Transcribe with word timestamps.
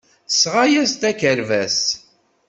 Tesɣa-as-d 0.29 1.01
akerbas. 1.11 1.79